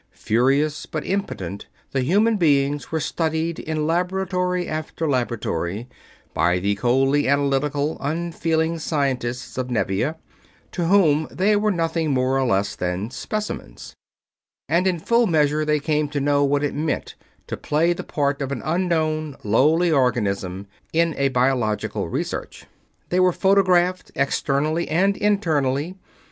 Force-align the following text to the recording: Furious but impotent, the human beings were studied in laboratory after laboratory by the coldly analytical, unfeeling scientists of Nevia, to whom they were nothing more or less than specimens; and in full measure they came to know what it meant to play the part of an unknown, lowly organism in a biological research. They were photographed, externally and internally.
Furious 0.17 0.87
but 0.87 1.05
impotent, 1.05 1.67
the 1.91 2.01
human 2.01 2.35
beings 2.35 2.91
were 2.91 2.99
studied 2.99 3.59
in 3.59 3.85
laboratory 3.85 4.67
after 4.67 5.07
laboratory 5.07 5.87
by 6.33 6.57
the 6.57 6.73
coldly 6.73 7.27
analytical, 7.27 7.99
unfeeling 8.01 8.79
scientists 8.79 9.59
of 9.59 9.69
Nevia, 9.69 10.15
to 10.71 10.85
whom 10.87 11.27
they 11.29 11.55
were 11.55 11.69
nothing 11.69 12.09
more 12.09 12.39
or 12.39 12.47
less 12.47 12.75
than 12.75 13.11
specimens; 13.11 13.93
and 14.67 14.87
in 14.87 14.97
full 14.97 15.27
measure 15.27 15.63
they 15.63 15.79
came 15.79 16.09
to 16.09 16.19
know 16.19 16.43
what 16.43 16.63
it 16.63 16.73
meant 16.73 17.13
to 17.45 17.55
play 17.55 17.93
the 17.93 18.03
part 18.03 18.41
of 18.41 18.51
an 18.51 18.63
unknown, 18.65 19.35
lowly 19.43 19.91
organism 19.91 20.65
in 20.91 21.13
a 21.15 21.27
biological 21.27 22.09
research. 22.09 22.65
They 23.09 23.19
were 23.19 23.31
photographed, 23.31 24.11
externally 24.15 24.89
and 24.89 25.15
internally. 25.15 25.93